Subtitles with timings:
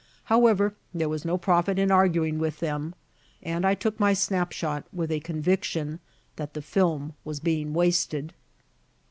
[0.23, 2.95] However, there was no profit in arguing with them,
[3.43, 5.99] and I took my snap shot with a conviction
[6.37, 8.33] that the film was being wasted.